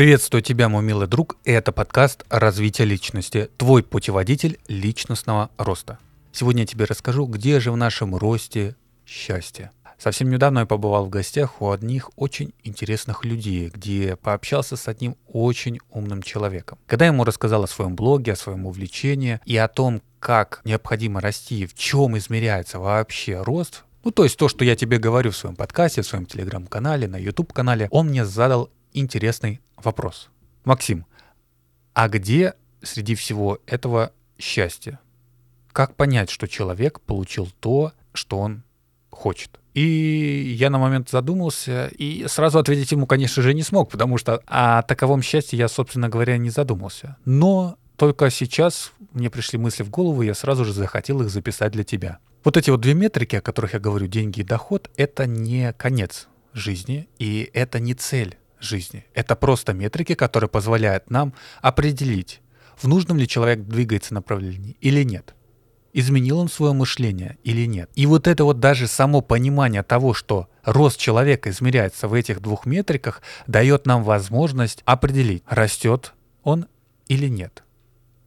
Приветствую 0.00 0.40
тебя, 0.40 0.70
мой 0.70 0.82
милый 0.82 1.06
друг, 1.06 1.36
это 1.44 1.72
подкаст 1.72 2.24
«Развитие 2.30 2.86
личности», 2.86 3.50
твой 3.58 3.82
путеводитель 3.82 4.58
личностного 4.66 5.50
роста. 5.58 5.98
Сегодня 6.32 6.62
я 6.62 6.66
тебе 6.66 6.86
расскажу, 6.86 7.26
где 7.26 7.60
же 7.60 7.70
в 7.70 7.76
нашем 7.76 8.16
росте 8.16 8.76
счастье. 9.04 9.72
Совсем 9.98 10.30
недавно 10.30 10.60
я 10.60 10.64
побывал 10.64 11.04
в 11.04 11.10
гостях 11.10 11.60
у 11.60 11.70
одних 11.70 12.08
очень 12.16 12.54
интересных 12.64 13.26
людей, 13.26 13.68
где 13.68 14.16
пообщался 14.16 14.76
с 14.76 14.88
одним 14.88 15.16
очень 15.30 15.80
умным 15.90 16.22
человеком. 16.22 16.78
Когда 16.86 17.04
я 17.04 17.12
ему 17.12 17.24
рассказал 17.24 17.64
о 17.64 17.68
своем 17.68 17.94
блоге, 17.94 18.32
о 18.32 18.36
своем 18.36 18.64
увлечении 18.64 19.38
и 19.44 19.58
о 19.58 19.68
том, 19.68 20.00
как 20.18 20.62
необходимо 20.64 21.20
расти, 21.20 21.66
в 21.66 21.74
чем 21.74 22.16
измеряется 22.16 22.78
вообще 22.78 23.42
рост, 23.42 23.84
ну, 24.02 24.12
то 24.12 24.24
есть 24.24 24.38
то, 24.38 24.48
что 24.48 24.64
я 24.64 24.76
тебе 24.76 24.96
говорю 24.96 25.30
в 25.30 25.36
своем 25.36 25.56
подкасте, 25.56 26.00
в 26.00 26.06
своем 26.06 26.24
телеграм-канале, 26.24 27.06
на 27.06 27.16
YouTube-канале, 27.18 27.88
он 27.90 28.06
мне 28.06 28.24
задал 28.24 28.70
интересный 28.92 29.60
вопрос. 29.76 30.30
Максим, 30.64 31.06
а 31.94 32.08
где 32.08 32.54
среди 32.82 33.14
всего 33.14 33.58
этого 33.66 34.12
счастье? 34.38 34.98
Как 35.72 35.94
понять, 35.94 36.30
что 36.30 36.48
человек 36.48 37.00
получил 37.00 37.48
то, 37.60 37.92
что 38.12 38.38
он 38.38 38.62
хочет? 39.10 39.60
И 39.74 40.54
я 40.58 40.68
на 40.68 40.78
момент 40.78 41.10
задумался, 41.10 41.86
и 41.96 42.26
сразу 42.26 42.58
ответить 42.58 42.90
ему, 42.90 43.06
конечно 43.06 43.42
же, 43.42 43.54
не 43.54 43.62
смог, 43.62 43.90
потому 43.90 44.18
что 44.18 44.42
о 44.46 44.82
таковом 44.82 45.22
счастье 45.22 45.58
я, 45.58 45.68
собственно 45.68 46.08
говоря, 46.08 46.36
не 46.38 46.50
задумался. 46.50 47.16
Но 47.24 47.76
только 47.96 48.30
сейчас 48.30 48.92
мне 49.12 49.30
пришли 49.30 49.58
мысли 49.58 49.82
в 49.84 49.90
голову, 49.90 50.22
и 50.22 50.26
я 50.26 50.34
сразу 50.34 50.64
же 50.64 50.72
захотел 50.72 51.22
их 51.22 51.30
записать 51.30 51.72
для 51.72 51.84
тебя. 51.84 52.18
Вот 52.42 52.56
эти 52.56 52.70
вот 52.70 52.80
две 52.80 52.94
метрики, 52.94 53.36
о 53.36 53.42
которых 53.42 53.74
я 53.74 53.78
говорю, 53.78 54.06
деньги 54.06 54.40
и 54.40 54.44
доход, 54.44 54.90
это 54.96 55.26
не 55.26 55.72
конец 55.74 56.26
жизни, 56.52 57.08
и 57.18 57.48
это 57.52 57.78
не 57.78 57.94
цель 57.94 58.38
жизни. 58.60 59.06
Это 59.14 59.36
просто 59.36 59.72
метрики, 59.72 60.14
которые 60.14 60.48
позволяют 60.48 61.10
нам 61.10 61.34
определить, 61.60 62.40
в 62.76 62.88
нужном 62.88 63.18
ли 63.18 63.28
человек 63.28 63.60
двигается 63.60 64.14
направлении 64.14 64.76
или 64.80 65.02
нет. 65.02 65.34
Изменил 65.92 66.38
он 66.38 66.48
свое 66.48 66.72
мышление 66.72 67.36
или 67.42 67.66
нет. 67.66 67.90
И 67.94 68.06
вот 68.06 68.28
это 68.28 68.44
вот 68.44 68.60
даже 68.60 68.86
само 68.86 69.22
понимание 69.22 69.82
того, 69.82 70.14
что 70.14 70.48
рост 70.64 70.98
человека 70.98 71.50
измеряется 71.50 72.06
в 72.06 72.14
этих 72.14 72.40
двух 72.40 72.64
метриках, 72.64 73.22
дает 73.48 73.86
нам 73.86 74.04
возможность 74.04 74.82
определить, 74.84 75.42
растет 75.48 76.14
он 76.44 76.66
или 77.08 77.26
нет. 77.26 77.64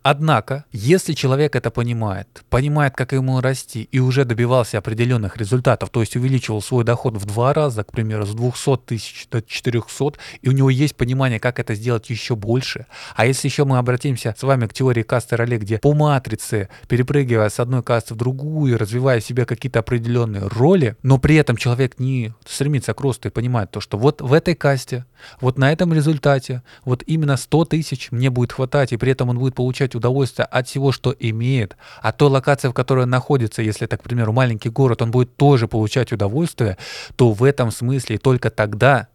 Однако, 0.04 0.66
если 0.74 1.14
человек 1.14 1.56
это 1.56 1.72
понимает, 1.72 2.44
понимает, 2.50 2.94
как 2.94 3.14
ему 3.14 3.40
расти 3.40 3.88
и 3.90 4.00
уже 4.00 4.26
добивался 4.26 4.78
определенных 4.78 5.38
результатов, 5.38 5.90
то 5.92 6.02
есть 6.02 6.18
увеличивал 6.18 6.62
свой 6.62 6.84
доход 6.84 7.16
в 7.16 7.26
два 7.26 7.54
раза, 7.54 7.86
к 7.86 7.94
примеру, 7.94 8.26
с 8.26 8.34
200 8.36 8.78
тысяч 8.86 9.28
до 9.32 9.42
400, 9.42 10.20
и 10.42 10.50
у 10.50 10.52
него 10.52 10.70
есть 10.70 10.98
понимание, 10.98 11.40
как 11.40 11.58
это 11.58 11.74
сделать 11.74 12.10
еще 12.10 12.36
больше, 12.36 12.86
а 13.16 13.26
если 13.26 13.48
еще 13.48 13.64
мы 13.64 13.78
обратимся 13.78 14.36
с 14.38 14.44
вами 14.44 14.68
к 14.68 14.74
теории 14.74 15.04
касты 15.04 15.38
ролей, 15.38 15.58
где 15.58 15.78
по 15.78 15.94
матрице, 15.94 16.68
перепрыгивая 16.90 17.48
с 17.48 17.62
одной 17.62 17.82
касты 17.82 18.14
в 18.14 18.18
другую, 18.18 18.78
развивая 18.78 19.22
в 19.22 19.26
себе 19.26 19.46
какие-то 19.46 19.80
определенные 19.80 20.48
роли, 20.48 20.98
но 21.02 21.18
при 21.18 21.38
этом 21.38 21.56
человек 21.56 21.98
не 21.98 22.34
стремится 22.46 22.94
к 22.94 23.00
росту 23.00 23.30
и 23.30 23.32
понимает 23.32 23.72
то, 23.72 23.80
что 23.80 23.98
вот 23.98 24.22
в 24.22 24.34
этой 24.34 24.56
касте, 24.56 25.06
вот 25.40 25.58
на 25.58 25.72
этом 25.72 25.94
результате, 25.94 26.62
вот 26.84 27.04
именно 27.06 27.38
100 27.38 27.66
тысяч 27.66 28.12
мне 28.12 28.30
будет 28.30 28.52
хватать, 28.52 28.92
и 28.92 28.98
при 28.98 29.14
этом 29.14 29.30
он 29.30 29.40
будет 29.40 29.56
получать 29.56 29.93
получать 29.94 29.96
удовольствие 29.96 30.46
от 30.46 30.68
всего, 30.68 30.92
что 30.92 31.16
имеет, 31.20 31.78
а 32.02 32.12
той 32.12 32.30
локации, 32.30 32.70
в 32.70 32.74
которой 32.74 33.06
находится, 33.06 33.62
если 33.62 33.86
это, 33.86 33.98
к 33.98 34.04
примеру, 34.04 34.34
маленький 34.34 34.70
город, 34.70 35.02
он 35.02 35.12
будет 35.12 35.38
тоже 35.38 35.68
получать 35.68 36.12
удовольствие, 36.12 36.78
то 37.16 37.32
в 37.32 37.44
этом 37.44 37.72
смысле 37.72 38.18
только 38.18 38.50
тогда 38.50 39.08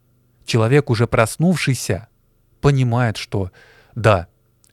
человек, 0.46 0.90
уже 0.90 1.06
проснувшийся, 1.06 2.08
понимает, 2.60 3.16
что 3.16 3.50
да, 3.94 4.26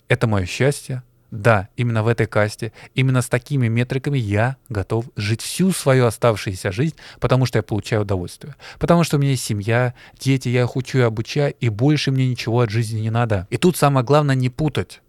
это 0.07 0.27
мое 0.27 0.45
счастье, 0.45 1.01
да, 1.31 1.67
именно 1.77 2.03
в 2.03 2.07
этой 2.07 2.27
касте, 2.27 2.71
именно 2.95 3.21
с 3.21 3.27
такими 3.27 3.67
метриками 3.67 4.17
я 4.17 4.55
готов 4.69 5.05
жить 5.17 5.41
всю 5.41 5.71
свою 5.71 6.05
оставшуюся 6.05 6.71
жизнь, 6.71 6.95
потому 7.19 7.45
что 7.45 7.59
я 7.59 7.63
получаю 7.63 8.03
удовольствие. 8.03 8.55
Потому 8.79 9.03
что 9.03 9.17
у 9.17 9.19
меня 9.19 9.31
есть 9.31 9.43
семья, 9.43 9.93
дети, 10.19 10.49
я 10.49 10.61
их 10.61 10.75
учу 10.75 10.99
и 10.99 11.01
обучаю, 11.01 11.53
и 11.59 11.69
больше 11.69 12.11
мне 12.11 12.29
ничего 12.29 12.61
от 12.61 12.69
жизни 12.69 13.01
не 13.01 13.11
надо. 13.11 13.47
И 13.49 13.57
тут 13.57 13.75
самое 13.75 14.05
главное 14.05 14.35
не 14.35 14.49
путать 14.49 15.01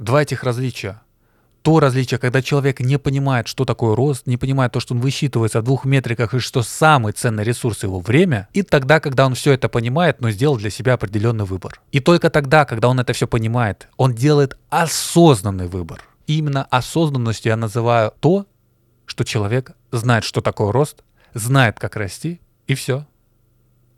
два 0.00 0.22
этих 0.22 0.42
различия. 0.42 1.02
То 1.62 1.78
различие, 1.78 2.18
когда 2.18 2.40
человек 2.40 2.80
не 2.80 2.98
понимает, 2.98 3.46
что 3.46 3.66
такое 3.66 3.94
рост, 3.94 4.26
не 4.26 4.38
понимает 4.38 4.72
то, 4.72 4.80
что 4.80 4.94
он 4.94 5.00
высчитывается 5.00 5.60
в 5.60 5.64
двух 5.64 5.84
метриках 5.84 6.32
и 6.32 6.38
что 6.38 6.62
самый 6.62 7.12
ценный 7.12 7.44
ресурс 7.44 7.82
его 7.82 8.00
время, 8.00 8.48
и 8.54 8.62
тогда, 8.62 8.98
когда 8.98 9.26
он 9.26 9.34
все 9.34 9.52
это 9.52 9.68
понимает, 9.68 10.22
но 10.22 10.30
сделал 10.30 10.56
для 10.56 10.70
себя 10.70 10.94
определенный 10.94 11.44
выбор. 11.44 11.82
И 11.92 12.00
только 12.00 12.30
тогда, 12.30 12.64
когда 12.64 12.88
он 12.88 12.98
это 12.98 13.12
все 13.12 13.28
понимает, 13.28 13.88
он 13.98 14.14
делает 14.14 14.56
осознанный 14.70 15.66
выбор. 15.66 16.02
И 16.26 16.38
именно 16.38 16.64
осознанностью 16.64 17.50
я 17.50 17.56
называю 17.56 18.14
то, 18.20 18.46
что 19.04 19.24
человек 19.24 19.72
знает, 19.92 20.24
что 20.24 20.40
такое 20.40 20.72
рост, 20.72 21.04
знает, 21.34 21.78
как 21.78 21.96
расти, 21.96 22.40
и 22.66 22.74
все. 22.74 23.06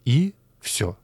И 0.04 0.34
все. 0.60 0.96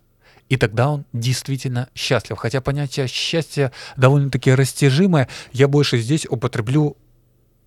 И 0.48 0.56
тогда 0.56 0.90
он 0.90 1.04
действительно 1.12 1.88
счастлив. 1.94 2.38
Хотя 2.38 2.60
понятие 2.60 3.06
счастья 3.06 3.72
довольно-таки 3.96 4.52
растяжимое, 4.52 5.28
я 5.52 5.68
больше 5.68 5.98
здесь 5.98 6.26
употреблю 6.26 6.96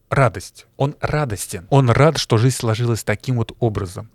радость. 0.10 0.66
Он 0.78 0.96
радостен. 1.00 1.68
Он 1.70 1.90
рад, 1.90 2.18
что 2.18 2.38
жизнь 2.38 2.58
сложилась 2.58 3.04
таким 3.04 3.38
вот 3.38 3.56
образом. 3.60 4.10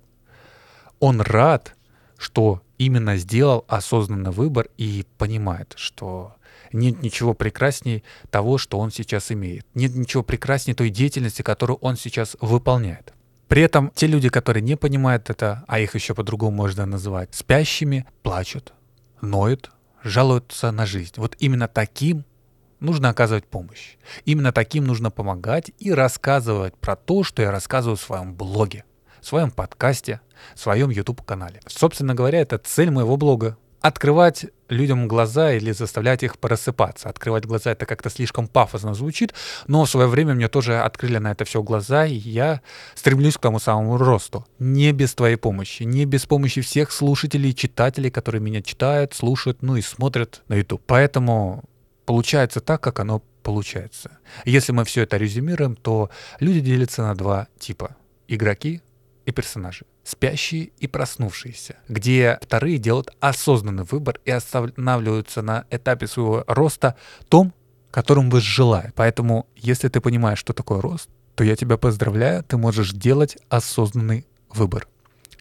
Он 0.98 1.20
рад, 1.20 1.74
что 2.18 2.62
именно 2.78 3.16
сделал 3.16 3.64
осознанный 3.68 4.30
выбор 4.30 4.68
и 4.76 5.06
понимает, 5.18 5.74
что 5.76 6.34
нет 6.72 7.02
ничего 7.02 7.34
прекрасней 7.34 8.02
того, 8.30 8.58
что 8.58 8.78
он 8.78 8.90
сейчас 8.90 9.30
имеет. 9.30 9.66
Нет 9.74 9.94
ничего 9.94 10.22
прекрасней 10.22 10.74
той 10.74 10.90
деятельности, 10.90 11.42
которую 11.42 11.78
он 11.78 11.96
сейчас 11.96 12.36
выполняет. 12.40 13.12
При 13.48 13.62
этом 13.62 13.92
те 13.94 14.06
люди, 14.06 14.28
которые 14.28 14.62
не 14.62 14.76
понимают 14.76 15.30
это, 15.30 15.64
а 15.68 15.78
их 15.78 15.94
еще 15.94 16.14
по-другому 16.14 16.56
можно 16.56 16.84
называть 16.84 17.34
спящими, 17.34 18.06
плачут, 18.22 18.72
ноют, 19.20 19.70
жалуются 20.02 20.72
на 20.72 20.84
жизнь. 20.84 21.14
Вот 21.16 21.36
именно 21.38 21.68
таким 21.68 22.24
нужно 22.80 23.08
оказывать 23.08 23.46
помощь. 23.46 23.96
Именно 24.24 24.52
таким 24.52 24.84
нужно 24.84 25.10
помогать 25.10 25.70
и 25.78 25.92
рассказывать 25.92 26.76
про 26.76 26.96
то, 26.96 27.22
что 27.22 27.42
я 27.42 27.50
рассказываю 27.50 27.96
в 27.96 28.02
своем 28.02 28.34
блоге, 28.34 28.84
в 29.20 29.26
своем 29.26 29.50
подкасте, 29.50 30.20
в 30.54 30.60
своем 30.60 30.90
YouTube-канале. 30.90 31.60
Собственно 31.66 32.14
говоря, 32.14 32.40
это 32.40 32.58
цель 32.58 32.90
моего 32.90 33.16
блога 33.16 33.56
открывать 33.86 34.46
людям 34.68 35.06
глаза 35.06 35.52
или 35.52 35.70
заставлять 35.72 36.22
их 36.22 36.38
просыпаться. 36.38 37.08
Открывать 37.08 37.44
глаза 37.44 37.72
это 37.72 37.86
как-то 37.86 38.10
слишком 38.10 38.48
пафосно 38.48 38.94
звучит, 38.94 39.32
но 39.66 39.84
в 39.84 39.90
свое 39.90 40.08
время 40.08 40.34
мне 40.34 40.48
тоже 40.48 40.80
открыли 40.80 41.18
на 41.18 41.32
это 41.32 41.44
все 41.44 41.62
глаза, 41.62 42.04
и 42.04 42.14
я 42.14 42.62
стремлюсь 42.94 43.36
к 43.36 43.40
тому 43.40 43.58
самому 43.58 43.96
росту. 43.96 44.44
Не 44.58 44.92
без 44.92 45.14
твоей 45.14 45.36
помощи, 45.36 45.84
не 45.84 46.04
без 46.04 46.26
помощи 46.26 46.60
всех 46.60 46.90
слушателей 46.90 47.54
читателей, 47.54 48.10
которые 48.10 48.40
меня 48.40 48.62
читают, 48.62 49.14
слушают, 49.14 49.62
ну 49.62 49.76
и 49.76 49.82
смотрят 49.82 50.42
на 50.48 50.54
YouTube. 50.54 50.82
Поэтому 50.86 51.62
получается 52.04 52.60
так, 52.60 52.80
как 52.80 53.00
оно 53.00 53.22
получается. 53.42 54.18
Если 54.44 54.72
мы 54.72 54.84
все 54.84 55.02
это 55.02 55.16
резюмируем, 55.16 55.76
то 55.76 56.10
люди 56.40 56.60
делятся 56.60 57.02
на 57.02 57.14
два 57.14 57.46
типа. 57.58 57.94
Игроки 58.28 58.82
и 59.26 59.32
персонажи 59.32 59.84
спящие 60.04 60.70
и 60.78 60.86
проснувшиеся, 60.86 61.76
где 61.88 62.38
вторые 62.40 62.78
делают 62.78 63.10
осознанный 63.20 63.82
выбор 63.82 64.20
и 64.24 64.30
останавливаются 64.30 65.42
на 65.42 65.66
этапе 65.70 66.06
своего 66.06 66.44
роста 66.46 66.96
том, 67.28 67.52
которым 67.90 68.30
вы 68.30 68.40
желаете. 68.40 68.92
Поэтому, 68.94 69.46
если 69.56 69.88
ты 69.88 70.00
понимаешь, 70.00 70.38
что 70.38 70.52
такое 70.52 70.80
рост, 70.80 71.10
то 71.34 71.44
я 71.44 71.56
тебя 71.56 71.76
поздравляю, 71.76 72.44
ты 72.44 72.56
можешь 72.56 72.92
делать 72.92 73.36
осознанный 73.48 74.26
выбор. 74.48 74.86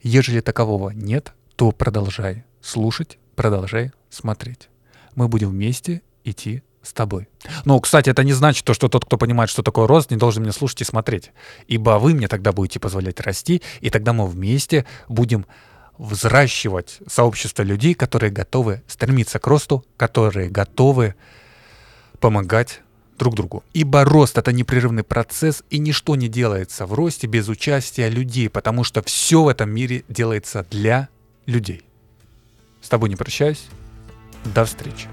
Ежели 0.02 0.42
такового 0.42 0.90
нет, 0.90 1.34
то 1.56 1.72
продолжай 1.72 2.44
слушать, 2.62 3.20
продолжай 3.36 3.92
смотреть. 4.10 4.70
Мы 5.14 5.28
будем 5.28 5.52
вместе 5.52 6.02
идти 6.24 6.64
с 6.86 6.94
тобой. 6.94 7.28
Ну, 7.66 7.80
кстати, 7.80 8.10
это 8.10 8.24
не 8.24 8.34
значит, 8.34 8.64
то, 8.64 8.74
что 8.74 8.88
тот, 8.88 9.06
кто 9.06 9.18
понимает, 9.18 9.50
что 9.50 9.64
такое 9.64 9.88
рост, 9.88 10.12
не 10.12 10.18
должен 10.18 10.44
меня 10.44 10.54
слушать 10.54 10.82
и 10.82 10.86
смотреть. 10.86 11.32
Ибо 11.68 12.00
вы 12.00 12.14
мне 12.14 12.28
тогда 12.28 12.52
будете 12.52 12.80
позволять 12.80 13.20
расти, 13.20 13.62
и 13.82 13.90
тогда 13.90 14.14
мы 14.14 14.28
вместе 14.28 14.86
будем 15.08 15.46
взращивать 15.98 17.00
сообщество 17.08 17.64
людей, 17.64 17.94
которые 17.94 18.32
готовы 18.32 18.84
стремиться 18.88 19.40
к 19.40 19.48
росту, 19.48 19.86
которые 19.98 20.50
готовы 20.50 21.16
помогать 22.20 22.82
друг 23.18 23.36
другу. 23.36 23.64
Ибо 23.74 24.04
рост— 24.04 24.38
это 24.38 24.52
непрерывный 24.52 25.04
процесс, 25.04 25.64
и 25.70 25.80
ничто 25.80 26.16
не 26.16 26.28
делается 26.28 26.86
в 26.86 26.94
росте 26.94 27.28
без 27.28 27.48
участия 27.48 28.10
людей, 28.10 28.50
потому 28.50 28.84
что 28.84 29.02
все 29.04 29.44
в 29.44 29.48
этом 29.48 29.70
мире 29.70 30.04
делается 30.10 30.66
для 30.70 31.08
людей. 31.46 31.84
С 32.82 32.90
тобой 32.90 33.10
не 33.10 33.16
прощаюсь. 33.16 33.68
До 34.54 34.66
встречи. 34.66 35.08